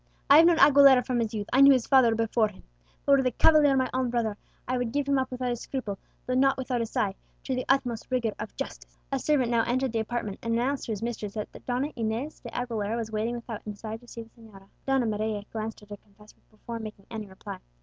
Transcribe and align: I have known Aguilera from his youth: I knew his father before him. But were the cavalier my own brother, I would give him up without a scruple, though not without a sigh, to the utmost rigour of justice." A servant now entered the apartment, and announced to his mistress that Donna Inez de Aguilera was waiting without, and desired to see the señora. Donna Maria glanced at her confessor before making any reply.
I 0.31 0.37
have 0.37 0.47
known 0.47 0.57
Aguilera 0.57 1.05
from 1.05 1.19
his 1.19 1.31
youth: 1.31 1.47
I 1.53 1.61
knew 1.61 1.73
his 1.73 1.85
father 1.85 2.15
before 2.15 2.47
him. 2.47 2.63
But 3.05 3.11
were 3.17 3.21
the 3.21 3.29
cavalier 3.29 3.77
my 3.77 3.87
own 3.93 4.09
brother, 4.09 4.35
I 4.67 4.79
would 4.79 4.91
give 4.91 5.07
him 5.07 5.19
up 5.19 5.29
without 5.29 5.51
a 5.51 5.55
scruple, 5.55 5.99
though 6.25 6.33
not 6.33 6.57
without 6.57 6.81
a 6.81 6.87
sigh, 6.87 7.13
to 7.43 7.53
the 7.53 7.65
utmost 7.69 8.07
rigour 8.09 8.33
of 8.39 8.55
justice." 8.55 8.97
A 9.11 9.19
servant 9.19 9.51
now 9.51 9.61
entered 9.63 9.91
the 9.93 9.99
apartment, 9.99 10.39
and 10.41 10.55
announced 10.55 10.85
to 10.85 10.91
his 10.91 11.03
mistress 11.03 11.35
that 11.35 11.65
Donna 11.67 11.89
Inez 11.95 12.39
de 12.39 12.49
Aguilera 12.49 12.95
was 12.95 13.11
waiting 13.11 13.35
without, 13.35 13.61
and 13.63 13.75
desired 13.75 14.01
to 14.01 14.07
see 14.07 14.23
the 14.23 14.29
señora. 14.31 14.69
Donna 14.87 15.05
Maria 15.05 15.43
glanced 15.51 15.83
at 15.83 15.91
her 15.91 15.97
confessor 15.97 16.37
before 16.49 16.79
making 16.79 17.05
any 17.11 17.27
reply. 17.27 17.59